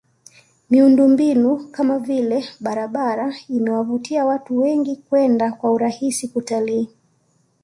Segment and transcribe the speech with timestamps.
[0.69, 6.89] Miundombinu kama vile barabara imewavutia watu wengi kwenda kwa urahisi kutalii